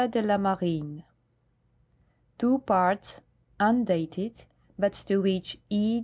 de 0.09 0.19
la 0.19 0.35
Marine," 0.35 1.03
two 2.39 2.57
parts, 2.57 3.21
undated, 3.59 4.45
but 4.75 4.93
to 4.93 5.19
which 5.21 5.59
E. 5.69 5.99